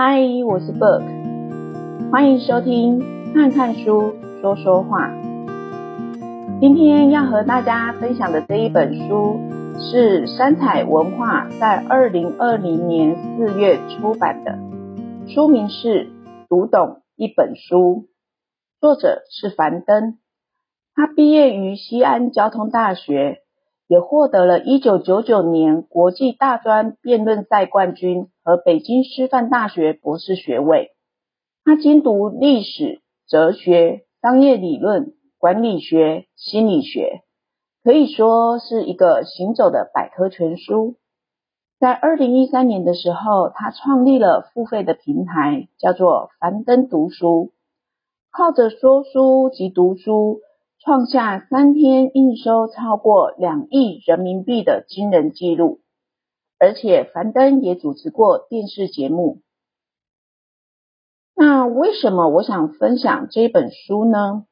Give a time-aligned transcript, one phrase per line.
[0.00, 1.02] 嗨，我是 Book，
[2.12, 5.10] 欢迎收听看看书说说话。
[6.60, 9.40] 今天要和大家分享的这一本书
[9.80, 14.56] 是三彩文化在二零二零年四月出版的，
[15.34, 16.04] 书名是
[16.48, 18.04] 《读懂一本书》，
[18.80, 20.18] 作者是樊登，
[20.94, 23.40] 他毕业于西安交通大学。
[23.88, 30.90] 也获得了1999年国际大专辩论赛冠军和北京师范大学博士学位。
[31.64, 37.22] 他精读历史、哲学、商业理论、管理学、心理学，
[37.82, 40.96] 可以说是一个行走的百科全书。
[41.80, 47.52] 在2013年的时候，他创立了付费的平台，叫做樊登读书，
[48.30, 50.40] 靠着说书及读书。
[50.88, 55.82] 创下三天营收超过两亿人民币的惊人纪录，
[56.58, 59.42] 而且樊登也主持过电视节目。
[61.34, 64.46] 那为什么我想分享这本书呢？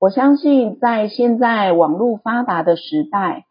[0.00, 3.46] 我相信在现在网络发达的时代，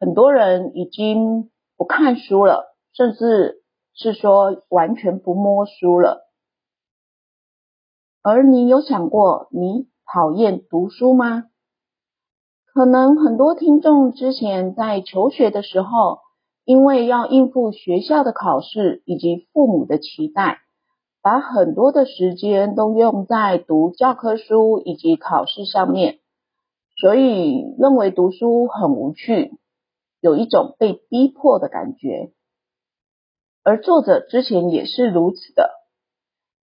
[0.00, 6.30] 很多人已经不看书了，甚至是说完全不摸书了。
[8.22, 11.44] 而你有想过你讨厌读书吗？
[12.72, 16.20] 可能很多听众之前在求学的时候，
[16.64, 20.58] 因为要应付学校的考试以及父母的期待，
[21.22, 26.20] 把很多的时间都用在读教科书以及考试上面，
[26.96, 29.58] 所以认为读书很无趣，
[30.20, 32.30] 有一种被逼迫的感觉。
[33.64, 35.70] 而作者之前也是如此的，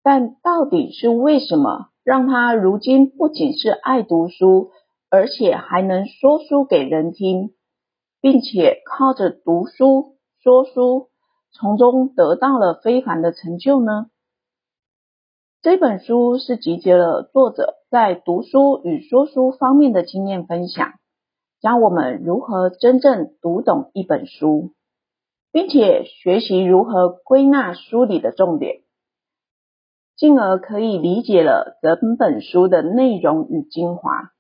[0.01, 1.89] 但到底是为什么？
[2.07, 4.71] 让他如今不仅是爱读书，
[5.09, 7.53] 而且还能说书给人听，
[8.21, 11.09] 并且靠着读书说书，
[11.51, 14.05] 从中得到了非凡的成就呢？
[15.61, 20.93] 这本书是集结了作者在读书与说书方面的经验分享，
[21.59, 24.71] 教我们如何真正读懂一本书，
[25.51, 28.86] 并且学习如何归纳书里的重点。
[30.17, 34.31] 进而可以理解了整本书的内容与精华，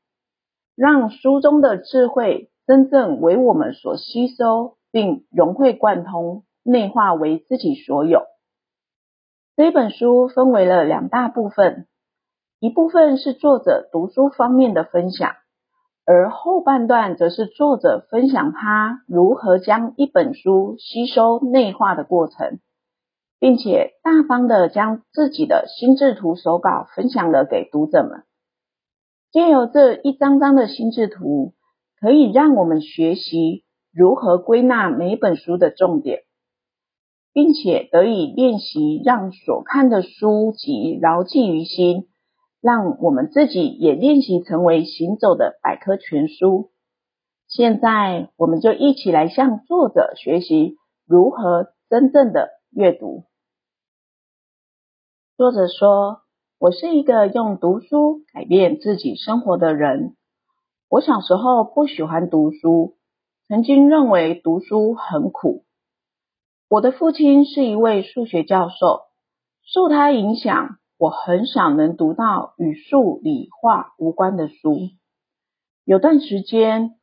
[0.75, 8.23] 让书中的智慧真正为我们所吸收，并融会贯通，内化为自己所有。
[9.55, 11.85] 这本书分为了两大部分，
[12.59, 15.35] 一部分是作者读书方面的分享，
[16.05, 22.59] 而后半段则是作者分享他如何将一本书吸收内化的过程。
[23.39, 28.23] 并且大方的将自己的心智图手稿分享了给读者们。
[29.31, 31.53] 借由这一张张的心智图，
[31.99, 36.21] 可以让我们学习如何归纳每本书的重点，
[37.33, 42.07] 并且得以练习让所看的书籍牢记于心，
[42.61, 46.71] 让我们自己也练习成为行走的百科全书。
[47.47, 53.23] 现在，我们就一起来向作者学习如何真正的阅读。
[55.37, 56.21] 作者说
[56.59, 60.15] ：“我是一个用读书改变自己生活的人。
[60.89, 62.97] 我小时候不喜欢读书，
[63.47, 65.65] 曾经认为读书很苦。
[66.69, 69.01] 我的父亲是一位数学教授，
[69.63, 74.89] 受他影响，我很少能读到与数理化无关的书。
[75.85, 76.99] 有段时间，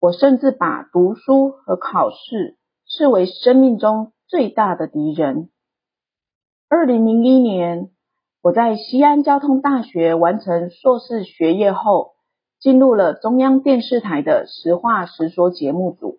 [0.00, 2.56] 我甚至把读书和考试
[2.86, 5.50] 视为生命中最大的敌人。”
[6.70, 7.90] 二零零一年，
[8.40, 12.12] 我在西安交通大学完成硕士学业后，
[12.58, 16.18] 进入了中央电视台的实话实说节目组。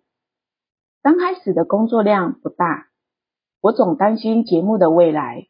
[1.02, 2.86] 刚开始的工作量不大，
[3.60, 5.48] 我总担心节目的未来，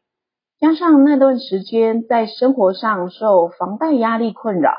[0.59, 4.71] 加上那段时间在生活上受房贷压力困扰，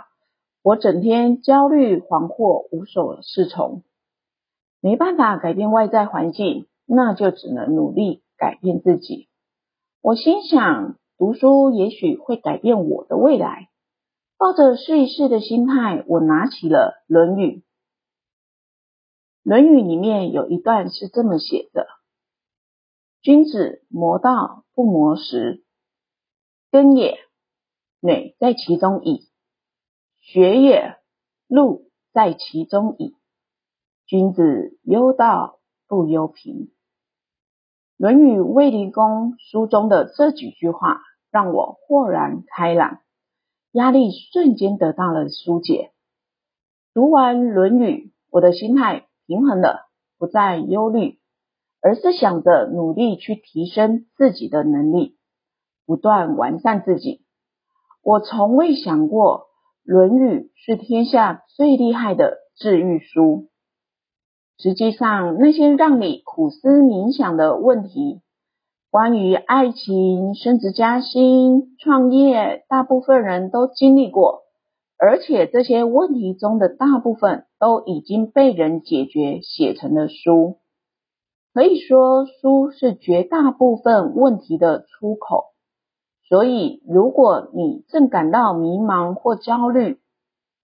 [0.64, 3.84] 我整天焦虑惶惑，无所适从。
[4.80, 9.28] 没办法改变外在环境，那就只能努力改变自己。
[10.00, 13.68] 我心想，读书也许会改变我的未来。
[14.38, 17.56] 抱着试一试的心态，我拿起了《论语》。
[19.42, 21.86] 《论语》里面有一段是这么写的
[23.22, 25.64] ：“君子谋道不谋食，
[26.70, 27.16] 耕也，
[28.00, 29.28] 馁在其中矣；
[30.20, 30.98] 学也，
[31.48, 33.16] 禄在其中矣。
[34.04, 36.66] 君子忧道不忧贫。”
[37.98, 41.00] 《论语卫灵公》书中的这几句话
[41.30, 42.98] 让我豁然开朗，
[43.72, 45.92] 压力瞬间得到了疏解。
[46.92, 49.86] 读完《论语》，我的心态平衡了，
[50.18, 51.18] 不再忧虑，
[51.80, 55.16] 而是想着努力去提升自己的能力，
[55.86, 57.24] 不断完善自己。
[58.02, 59.38] 我从未想过
[59.84, 63.48] 《论语》是天下最厉害的治愈书。
[64.58, 68.22] 实际上，那些让你苦思冥想的问题，
[68.90, 74.44] 关于爱情、升职加薪、创业，大部分人都经历过，
[74.98, 80.56] 而且这些问题中的大部分都已经被人解决，写成了书。
[81.52, 85.44] 可以说，书是绝大部分问题的出口。
[86.28, 90.00] 所以，如果你正感到迷茫或焦虑，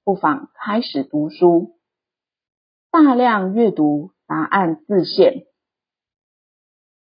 [0.03, 1.73] 不妨开始读书，
[2.93, 5.47] 大量阅读，答案自现。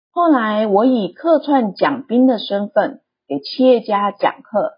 [0.10, 4.75] 后来，我以客串讲宾的身份给企业家讲课，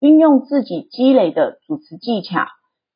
[0.00, 2.46] 运用自己积累的主持技巧，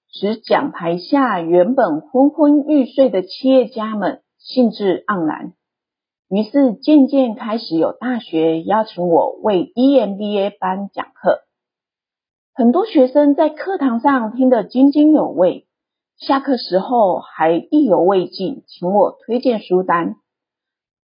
[0.08, 5.52] 使讲台下原本昏昏欲睡的企业家们兴致盎然。
[6.30, 11.40] 于是渐渐开始有大学邀请我为 EMBA 班讲课，
[12.54, 15.66] 很多学生在课堂上听得津津有味，
[16.20, 20.16] 下课时候还意犹未尽，请我推荐书单。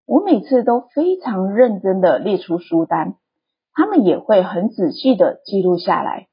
[0.05, 3.17] 我每次都非常认真的列出书单，
[3.73, 6.29] 他们也会很仔细的记录下来。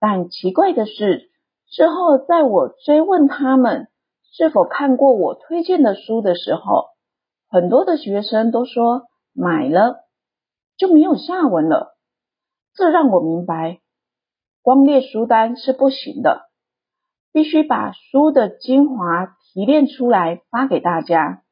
[0.00, 1.30] 但奇怪的是，
[1.70, 3.86] 之后在我追问他们
[4.32, 6.86] 是否看过我推荐的书的时候，
[7.48, 10.00] 很多的学生都说买了
[10.76, 11.96] 就没有下文了，
[12.74, 13.78] 这让我明白，
[14.62, 16.47] 光列书单是不行的，
[17.32, 21.42] 必须把书的精华提炼出来发给大家。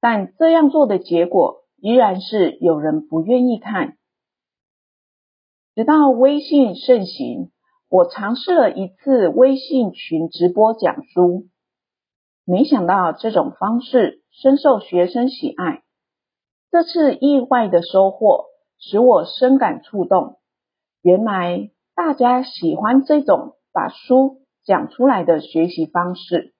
[0.00, 3.96] 但这样做的结果依然是有人不愿意看。
[5.74, 7.50] 直到微信盛行，
[7.88, 11.48] 我尝试了一次微信群直播讲书。
[12.44, 15.82] 没想到这种方式深受学生喜爱。
[16.70, 18.44] 这次意外的收获
[18.78, 20.38] 使我深感触动。
[21.00, 26.54] 原来大家喜欢这种把书讲出来的学习方式。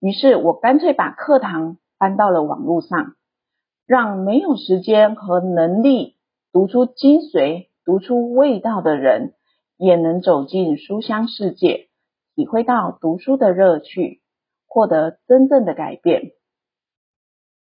[0.00, 3.16] 于是我干脆把课堂搬到了网络上，
[3.86, 6.16] 让没有时间和能力
[6.52, 9.34] 读出精髓、读出味道的人，
[9.76, 11.88] 也能走进书香世界，
[12.34, 14.20] 体会到读书的乐趣。
[14.66, 16.32] 获得真正的改变。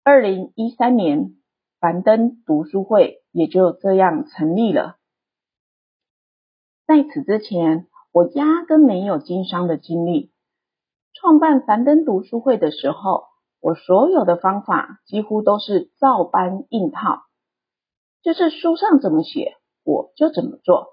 [0.04, 1.36] 二零一三年，
[1.80, 4.98] 樊登读书会也就这样成立了。
[6.86, 10.32] 在此之前，我压根没有经商的经历。
[11.14, 13.24] 创办樊登读书会的时候，
[13.60, 17.22] 我所有的方法几乎都是照搬硬套，
[18.22, 20.88] 就是书上怎么写，我就怎么做。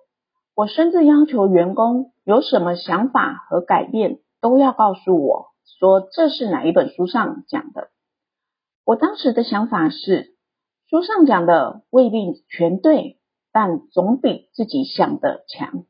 [0.56, 5.48] 我甚至要求员工有什么想法和改变，都要告诉我。
[5.80, 7.90] 说这是哪一本书上讲的？
[8.86, 10.36] 我当时的想法是，
[10.88, 13.20] 书上讲的未必全对，
[13.52, 15.86] 但总比自己想的强。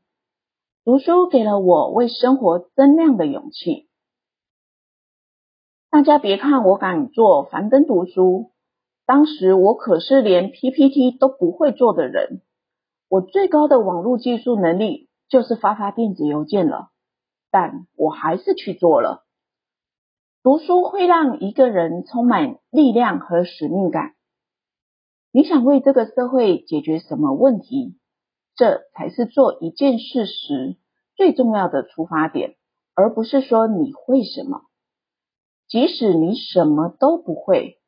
[0.86, 3.88] 读书给了我为生活增量的勇气。
[5.90, 8.52] 大家别看我敢做樊登读书，
[9.04, 12.40] 当时我可是连 PPT 都不会做的人。
[13.08, 16.90] 我最高的网络技术能力就是发发电子邮件了，
[17.50, 19.24] 但我还是去做了。
[20.44, 24.14] 读书会让一个人充满力量和使命感。
[25.32, 27.98] 你想为这个社会解决什么问题？
[28.56, 30.76] 这才是做一件事时
[31.14, 32.56] 最重要的出发点，
[32.94, 34.62] 而不是说你会什么。
[35.68, 37.78] 即使你什么都不会，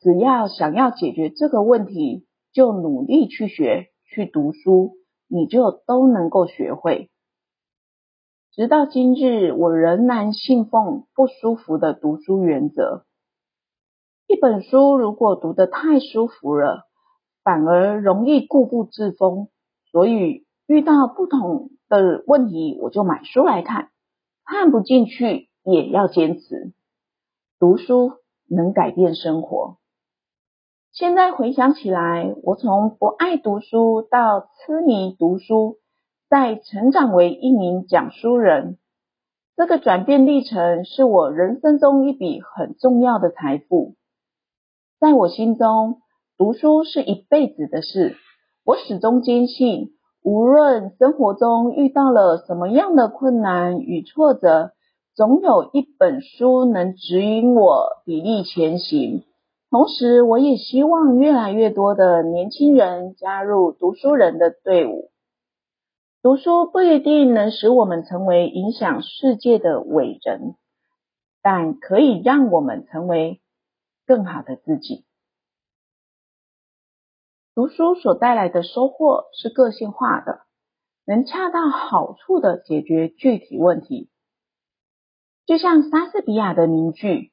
[0.00, 4.92] 只要想要解决这个问题，就努力去学、去读书，
[5.26, 7.10] 你就都能够学会。
[8.52, 13.04] 直到今日，我仍然信奉不舒服的读书原则。
[14.26, 16.86] 一本书如果读得太舒服了，
[17.42, 19.48] 反而容易固步自封。
[19.90, 23.90] 所以遇到不同的问题，我就买书来看，
[24.44, 26.72] 看不进去也要坚持。
[27.58, 28.12] 读书
[28.48, 29.78] 能改变生活。
[30.92, 35.78] 现在回想起来，我从不爱读书到痴迷读书。
[36.30, 38.76] 在成长为一名讲书人，
[39.56, 43.94] 这个转变历程是我人生中一笔很重要的财富。
[45.00, 46.02] 在我心中，
[46.36, 48.18] 读书是一辈子的事。
[48.68, 54.72] 我始终坚信，无论生活中遇到了什么样的困难与挫折，
[55.14, 59.24] 总有一本书能指引我砥砺前行。
[59.70, 65.08] 同时，我也希望越来越多的年轻人加入读书人的队伍。
[66.20, 70.56] 读书不一定能使我们成为影响世界的伟人，
[71.40, 73.40] 但可以让我们成为
[74.06, 75.06] 更好的自己。
[77.58, 80.42] 读书所带来的收获是个性化的，
[81.04, 84.12] 能恰到好处的解决具体问题。
[85.44, 87.32] 就像莎士比亚的名句：“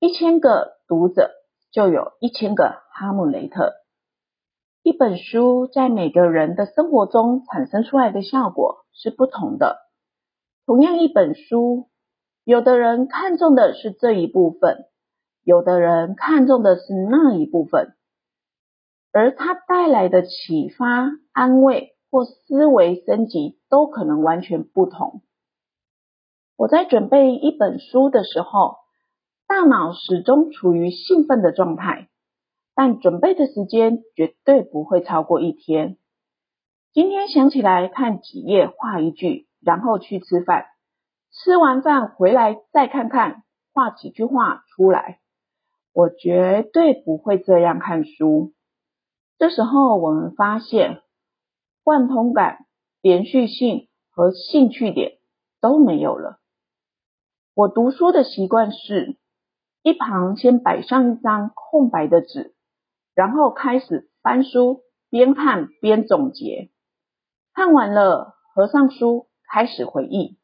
[0.00, 1.30] 一千个读者
[1.70, 3.74] 就有一千个哈姆雷特。”
[4.82, 9.78] 一本书在每个人的生活中产生出来的效果是不同的。
[10.66, 11.88] 同样一本书，
[12.42, 14.86] 有的人看重的是这一部分，
[15.44, 17.94] 有的人看重的是那一部分。
[19.12, 25.22] 而它带来的启发、安慰或思维升级都可能完全不同。
[26.56, 28.76] 我在准备一本书的时候，
[29.46, 32.08] 大脑始终处于兴奋的状态，
[32.74, 35.96] 但准备的时间绝对不会超过一天。
[36.92, 40.66] 今天想起来看几页，画一句，然后去吃饭。
[41.30, 45.20] 吃完饭回来再看看，画几句话出来。
[45.92, 48.52] 我绝对不会这样看书。
[49.38, 51.00] 这时候，我们发现
[51.84, 52.66] 贯通感、
[53.00, 55.18] 连续性和兴趣点
[55.60, 56.40] 都没有了。
[57.54, 59.16] 我读书的习惯是，
[59.82, 62.56] 一旁先摆上一张空白的纸，
[63.14, 66.70] 然后开始翻书，边看边总结。
[67.52, 70.36] 看完了，合上书，开始回忆。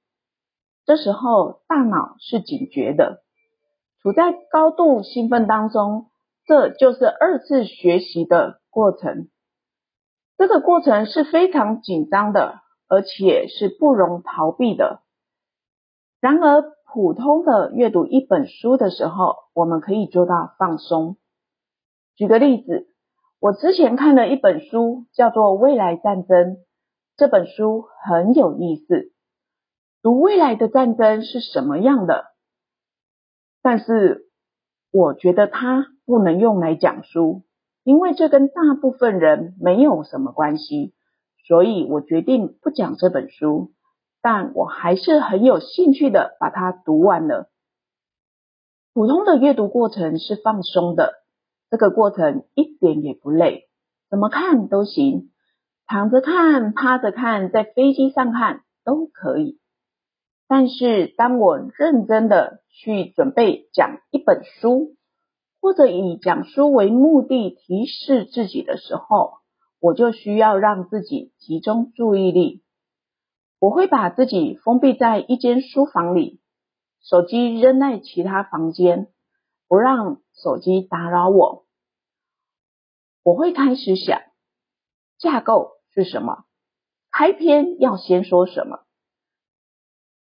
[0.84, 3.24] 这时候，大脑是警觉的，
[4.00, 6.10] 处在高度兴奋当中。
[6.46, 9.28] 这就是二次学习的过程，
[10.36, 15.00] 这个过程是非常紧张的，而且是不容逃避的。
[16.20, 21.16] 然而，普通的阅读一本书的时候，我们可以做到放松。
[22.14, 22.88] 举个例子，
[23.40, 26.56] 我之前看了一本书，叫做《未来战争》，
[27.16, 29.12] 这本书很有意思，
[30.02, 32.26] 读未来的战争是什么样的，
[33.62, 34.28] 但是
[34.92, 35.86] 我觉得它。
[36.06, 37.42] 不能用来讲书，
[37.82, 40.94] 因为这跟大部分人没有什么关系，
[41.46, 43.72] 所以我决定不讲这本书。
[44.22, 47.50] 但我还是很有兴趣的把它读完了。
[48.94, 51.12] 普通的阅读过程是放松的，
[51.68, 53.68] 这个过程一点也不累，
[54.08, 55.30] 怎么看都行，
[55.86, 59.60] 躺着看、趴着看、在飞机上看都可以。
[60.48, 64.94] 但是当我认真的去准备讲一本书，
[65.64, 69.38] 或者以讲书为目的提示自己的时候，
[69.80, 72.62] 我就需要让自己集中注意力。
[73.60, 76.38] 我会把自己封闭在一间书房里，
[77.00, 79.10] 手机扔在其他房间，
[79.66, 81.64] 不让手机打扰我。
[83.22, 84.20] 我会开始想，
[85.16, 86.44] 架构是什么？
[87.10, 88.80] 开篇要先说什么？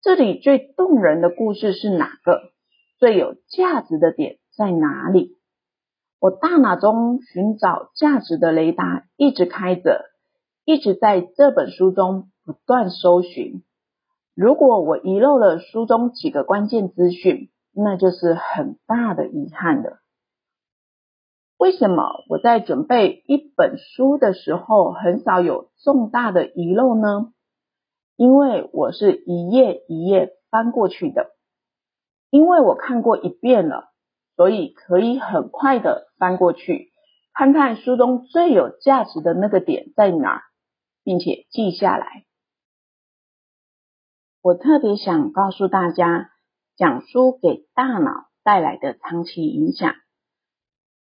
[0.00, 2.54] 这里最动人的故事是哪个？
[2.98, 5.36] 最有价值的点在哪里？
[6.18, 10.06] 我大脑中寻找价值的雷达一直开着，
[10.64, 13.62] 一直在这本书中不断搜寻。
[14.34, 19.98] 如果我遗漏了书中几个关键资讯，那就是很大的遗憾了。
[21.58, 27.32] 为什么我在准备一本书的时候很少有重大的遗漏呢？
[28.16, 31.32] 因为我是一页一页翻过去的。
[32.30, 33.90] 因为我看过一遍了，
[34.36, 36.90] 所以可以很快的翻过去，
[37.32, 40.42] 看看书中最有价值的那个点在哪，
[41.02, 42.24] 并且记下来。
[44.42, 46.30] 我特别想告诉大家，
[46.76, 49.94] 讲书给大脑带来的长期影响，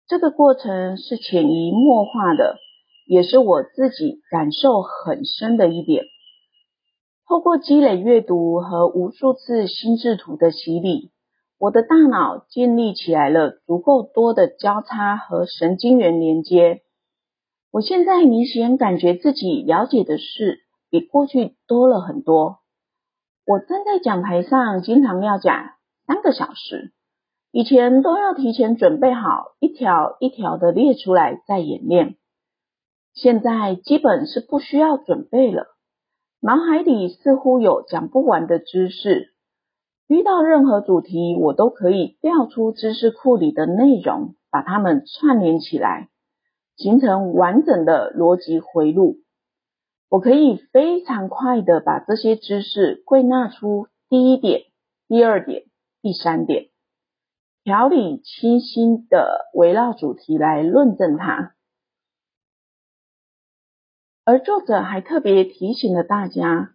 [0.08, 2.58] 这个过程是潜移默化的，
[3.06, 6.04] 也是我自己感受很深的一点。
[7.28, 11.12] 透过积累阅读和无数次心智图的洗礼，
[11.60, 16.84] 我的大脑建立起来了足够多的交叉和神经元连接。
[17.70, 22.60] 我现在明显感觉自己了解的事比过去多了很多。
[23.46, 25.72] 我站在讲台上，经常要讲
[26.08, 26.94] 三个小时，
[27.52, 32.16] 以前都要提前准备好，一条一条的列出来再演练。
[33.14, 35.68] 现在基本是不需要准备了。
[36.40, 39.34] 脑海里似乎有讲不完的知识，
[40.10, 46.10] 遇到任何主题，我都可以调出知识库里的内容，把它们串联起来，
[46.76, 49.18] 形成完整的逻辑回路。
[50.10, 54.64] 我可以非常快的把这些知识归纳出第一点、
[55.08, 55.66] 第二点、
[56.02, 56.72] 第三点，
[57.64, 61.54] 条理清晰的围绕主题来论证它。
[64.26, 66.74] 而作者还特别提醒了大家，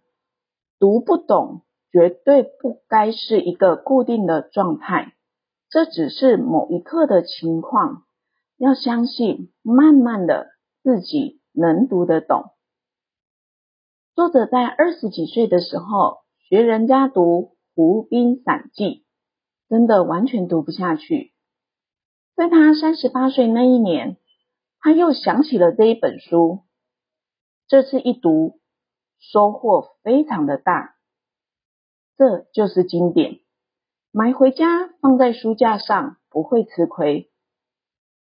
[0.79, 1.63] 读不懂
[1.95, 5.13] 绝对不该是一个固定的状态，
[5.69, 8.03] 这只是某一刻的情况。
[8.57, 10.49] 要相信，慢慢的
[10.83, 12.51] 自己能读得懂。
[14.13, 16.17] 作者在二十几岁的时候
[16.49, 17.21] 学人家读
[17.75, 18.83] 《湖滨散记》，
[19.69, 21.31] 真的完全读不下去。
[22.35, 24.17] 在他三十八岁那一年，
[24.81, 26.65] 他又想起了这一本书。
[27.69, 28.59] 这次一读，
[29.17, 30.94] 收获非常的大。
[32.17, 33.41] 这就是经典，
[34.11, 37.29] 买回家放在书架上不会吃亏。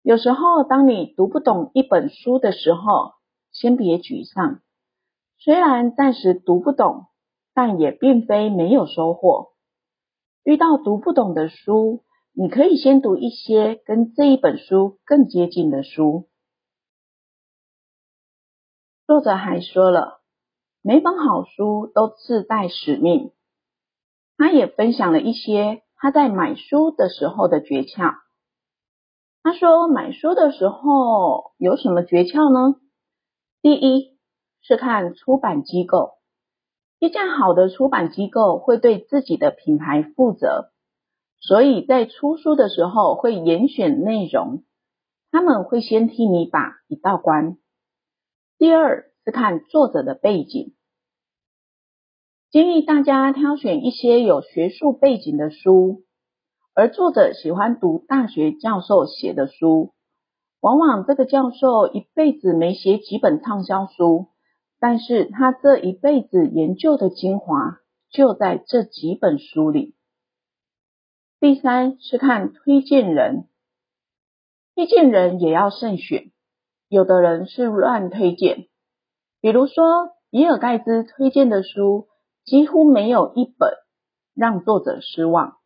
[0.02, 3.14] 有时候，当你读不懂一本书的时候，
[3.50, 4.60] 先别沮丧。
[5.38, 7.06] 虽然暂时读不懂，
[7.54, 9.52] 但也并非没有收获。
[10.44, 16.28] 遇到读不懂的书，你可以先读一些跟这一本书更接近的书。
[19.06, 20.20] 作者还说了，
[20.82, 23.32] 每本好书都自带使命。
[24.38, 28.14] 他也分享了一些他在买书的时候的诀窍。
[29.42, 32.76] 他说，买书的时候有什么诀窍呢？
[33.62, 34.16] 第一，
[34.60, 36.12] 是看出版机构，
[36.98, 40.70] 一家好的出版机构会对自己的品牌负责，
[41.40, 44.64] 所以在出书的时候会严选内容，
[45.32, 47.56] 他们会先替你把一道关。
[48.58, 50.74] 第二是看作者的背景，
[52.50, 56.04] 建议大家挑选一些有学术背景的书，
[56.74, 59.92] 而作者喜欢读大学教授写的书，
[60.60, 64.28] 往往这个教授一辈子没写几本畅销书。
[64.80, 69.94] 但是他这一辈子研究的精华就在这几本书里。
[71.40, 73.46] 第三是看推荐人，
[74.74, 76.30] 推荐人也要慎选，
[76.88, 78.68] 有的人是乱推荐，
[79.40, 82.07] 比如说比尔盖茨推荐的书
[82.48, 83.74] 几乎没有一本
[84.34, 85.58] 让作者失望，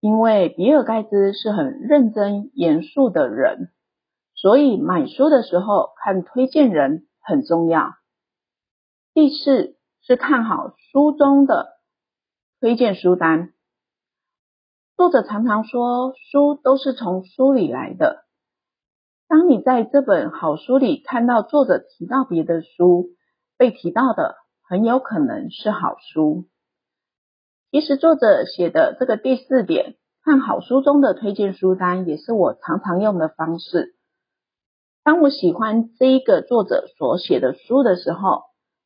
[0.00, 3.70] 因为比尔盖茨是很认真严肃的人，
[4.34, 7.06] 所以买书的时候看推荐人。
[7.26, 7.94] 很重要。
[9.14, 11.78] 第四是看好书中的
[12.60, 13.54] 推荐书单。
[14.94, 18.26] 作者常常说，书都是从书里来的。
[19.26, 23.06] 当你在这本好书里看到作者提到别的书，
[23.56, 24.36] 被提到的
[24.68, 26.44] 很有可能是好书。
[27.70, 33.94] 其实作者写的这个第四点，看好书中的推荐书单，也是我常常用的方式。
[35.02, 38.42] 当我喜欢这一个作者所写的书的时候，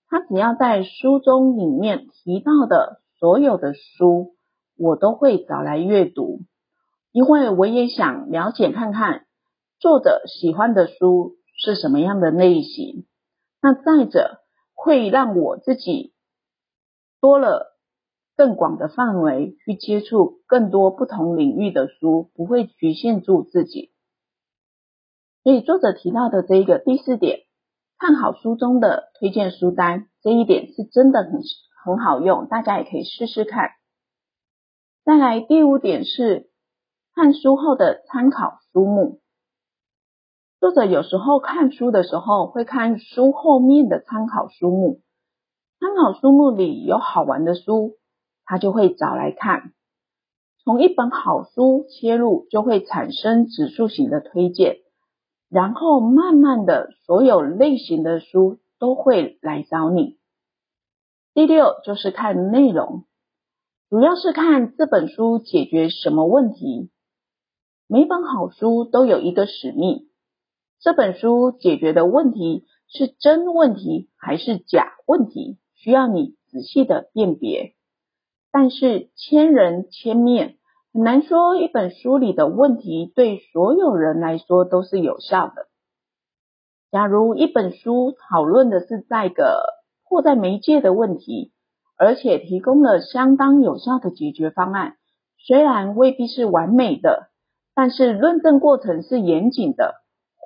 [0.09, 4.35] 他只要在书中里面提到的所有的书，
[4.77, 6.41] 我都会找来阅读，
[7.13, 9.27] 因为我也想了解看看
[9.79, 13.07] 作者喜欢的书是什么样的类型。
[13.61, 14.39] 那再者，
[14.81, 16.15] 会让我自己
[17.21, 17.77] 多了
[18.37, 23.93] 更广的范围去接触更多不同领域的书，不会局限住自己。
[25.43, 27.41] 所以作者提到的这一个第四点，
[27.99, 31.43] 看好书中的推荐书单，这一点是真的很
[31.85, 33.71] 很好用，大家也可以试试看。
[35.05, 36.51] 再来第五点是
[37.15, 39.21] 看书后的参考书目。
[40.61, 45.03] 作者有时候看书的时候会看书后面的参考书目，
[45.79, 47.93] 参考书目里有好玩的书，
[48.45, 49.73] 他就会找来看。
[50.65, 54.79] 从一本好书切入，就会产生指数型的推荐。
[55.49, 60.19] 然后慢慢的，所有类型的书都会来找你。
[61.35, 63.05] 第六就是看内容，
[63.89, 66.91] 主要是看这本书解决什么问题。
[67.87, 70.08] 每本好书都有一个使命，
[70.81, 77.75] 这本书解决的问题是真问题还是假问题，需要你仔细的辨别。
[78.53, 80.55] 但是千人千面。
[80.95, 85.69] 很难说一本书里的问题对所有人来说都是有效的。
[86.91, 89.63] 假如一本书讨论的是在个
[90.09, 91.53] 迫在眉睫的问题，
[91.97, 94.97] 而且提供了相当有效的解决方案，
[95.39, 97.29] 虽然未必是完美的，
[97.75, 99.95] 但是论证过程是严谨的，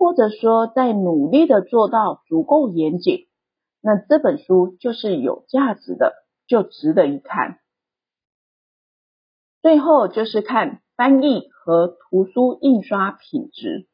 [0.02, 3.28] 或者说在努力的做到足够严谨，
[3.80, 6.12] 那这本书就是有价值的，
[6.48, 7.60] 就值得一看。
[9.60, 13.86] 最后就是看翻译和图书印刷品质。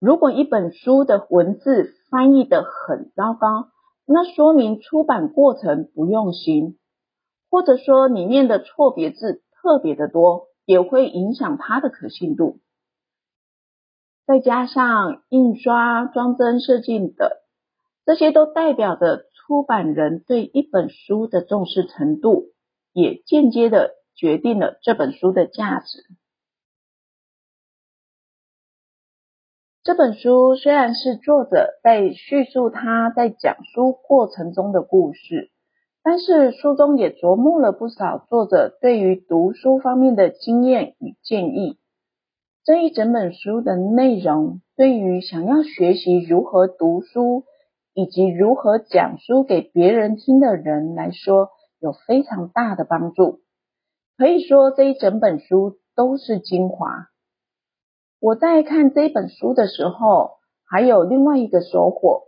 [0.00, 3.68] 如果一本书的文字翻译的很糟糕，
[4.06, 6.78] 那说明出版过程不用心，
[7.50, 12.60] 或者说里面的错别字特别的多，也会影响它的可信度。
[14.26, 17.30] 再加上印刷、装帧设计等，
[18.04, 22.52] 这些都代表着出版人对一本书的重视程度，
[22.92, 23.92] 也间接的。
[24.16, 26.04] 决定了这本书的价值。
[29.82, 35.50] 这本书虽然是作者在叙述他在讲书过程中的故事，
[36.04, 41.80] 但是书中也琢磨了不少作者对于读书方面的经验与建议。
[42.64, 47.44] 这一整本书的内容，对于想要学习如何读书
[47.92, 53.40] 以及如何讲书给别人听的人来说，有非常大的帮助。
[54.16, 57.08] 可以说，这一整本书都是精华。
[58.18, 60.30] 我在看这本书的时候，
[60.66, 62.22] 还有另外一个收获，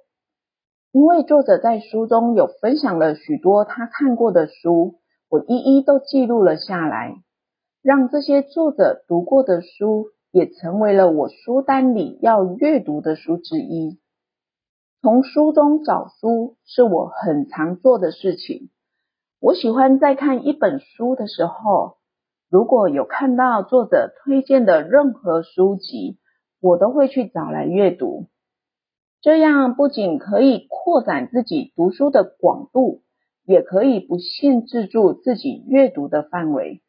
[0.92, 4.96] 因为作者在书中有分享了许多他看过的书，
[5.30, 7.14] 我一一都记录了下来，
[7.80, 13.98] 让这些作者读过的书也成为了我书单里要阅读的书之一。
[15.02, 18.70] 从书中找书是我很常做的事情。
[19.38, 21.98] 我喜欢在看一本书的时候，
[22.48, 26.18] 如果有看到作者推荐的任何书籍，
[26.60, 28.26] 我都会去找来阅读。
[29.20, 33.02] 这样不仅可以扩展自己读书的广度，
[33.44, 36.82] 也可以不限制住自己阅读的范围。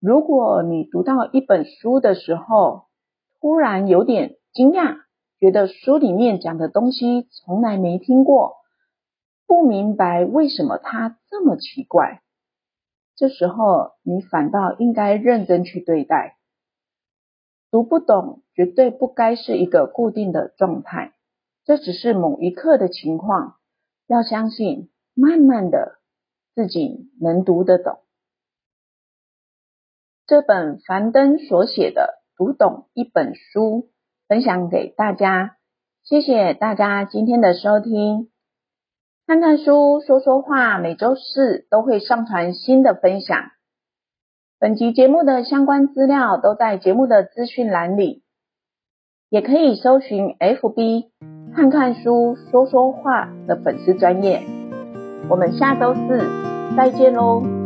[0.00, 2.84] 如果你读到一本书的时候，
[3.38, 4.96] 突然有点惊讶，
[5.38, 8.56] 觉得书里面讲的东西从来没听过，
[9.46, 12.22] 不明白为什么它这么奇怪。
[13.14, 16.38] 这时候，你反倒应该认真去对待。
[17.70, 21.12] 读不懂，绝对不该是一个固定的状态，
[21.66, 23.56] 这只是某一刻的情况。
[24.06, 25.98] 要相信，慢慢的，
[26.54, 27.98] 自己能读得懂。
[30.30, 33.60] 这本樊登所写的《读懂一本书》，
[34.28, 35.56] 分享给大家。
[36.04, 38.28] 谢谢大家今天的收听。
[39.26, 43.36] 看看书，说说话，每周四都会上传新的分享。
[44.60, 48.22] 本集节目的相关资料都在节目的资讯栏里，
[49.30, 51.08] 也可以搜寻 FB
[51.56, 54.44] 看看书，说说话的粉丝专业。
[55.28, 56.20] 我们下周四
[56.76, 57.59] 再见喽！